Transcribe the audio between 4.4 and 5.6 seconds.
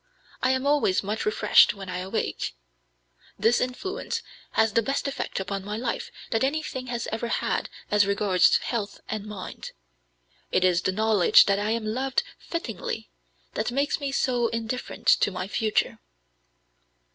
has the best effect